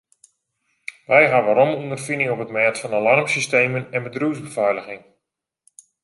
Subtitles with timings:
[1.11, 5.03] Wy hawwe romme ûnderfining op it mêd fan alarmsystemen en bedriuwsbefeiliging.